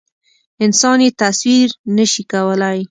[0.65, 2.79] انسان یې تصویر نه شي کولی.